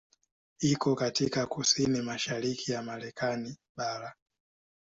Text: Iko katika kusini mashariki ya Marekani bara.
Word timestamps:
Iko 0.59 0.95
katika 0.95 1.45
kusini 1.47 2.01
mashariki 2.01 2.71
ya 2.71 2.81
Marekani 2.83 3.57
bara. 3.75 4.15